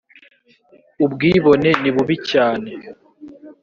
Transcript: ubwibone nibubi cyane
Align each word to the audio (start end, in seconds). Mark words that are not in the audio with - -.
ubwibone 1.05 1.69
nibubi 1.81 2.15
cyane 2.29 2.71